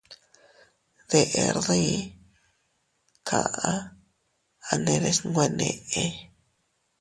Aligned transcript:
Deʼer 1.09 1.55
dii, 1.67 1.93
kaʼa 3.27 3.73
a 4.69 4.73
nderes 4.79 5.17
nwe 5.29 5.45
neʼe. 5.57 6.03